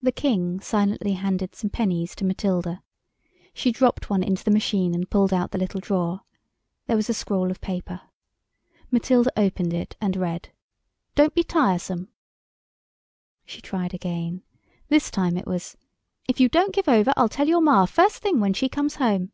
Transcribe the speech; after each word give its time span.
The 0.00 0.12
King 0.12 0.60
silently 0.60 1.12
handed 1.12 1.54
some 1.54 1.68
pennies 1.68 2.14
to 2.14 2.24
Matilda. 2.24 2.82
She 3.52 3.70
dropped 3.70 4.08
one 4.08 4.22
into 4.22 4.42
the 4.42 4.50
machine 4.50 4.94
and 4.94 5.10
pulled 5.10 5.30
out 5.30 5.50
the 5.50 5.58
little 5.58 5.78
drawer. 5.78 6.22
There 6.86 6.96
was 6.96 7.10
a 7.10 7.12
scroll 7.12 7.50
of 7.50 7.60
paper. 7.60 8.00
Matilda 8.90 9.30
opened 9.38 9.74
it 9.74 9.94
and 10.00 10.16
read— 10.16 10.52
"Don't 11.14 11.34
be 11.34 11.44
tiresome." 11.44 12.08
She 13.44 13.60
tried 13.60 13.92
again. 13.92 14.42
This 14.88 15.10
time 15.10 15.36
it 15.36 15.46
was— 15.46 15.76
"If 16.26 16.40
you 16.40 16.48
don't 16.48 16.74
give 16.74 16.88
over 16.88 17.12
I'll 17.14 17.28
tell 17.28 17.46
your 17.46 17.60
Ma 17.60 17.84
first 17.84 18.22
thing 18.22 18.40
when 18.40 18.54
she 18.54 18.70
comes 18.70 18.94
home." 18.94 19.32